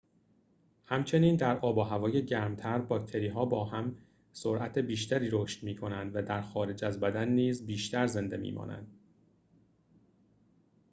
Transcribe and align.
همچنین 0.85 1.35
در 1.35 1.57
آب 1.57 1.77
و 1.77 1.81
هوای 1.81 2.25
گرم‌تر 2.25 2.79
باکتری‌ها 2.79 3.43
هم 3.45 3.49
با 3.89 3.95
سرعت 4.31 4.77
بیشتری 4.79 5.29
رشد 5.31 5.63
می‌کنند 5.63 6.15
و 6.15 6.21
در 6.21 6.41
خارج 6.41 6.83
از 6.85 6.99
بدن 6.99 7.29
نیز 7.29 7.65
بیشتر 7.65 8.07
زنده 8.07 8.37
می‌مانند 8.37 8.97